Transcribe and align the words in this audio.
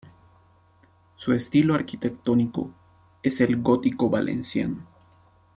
Su 1.15 1.31
estilo 1.33 1.75
arquitectónico 1.75 2.71
es 3.21 3.39
el 3.39 3.61
gótico 3.61 4.09
valenciano. 4.09 4.87